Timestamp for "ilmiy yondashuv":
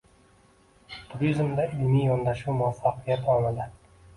1.75-2.59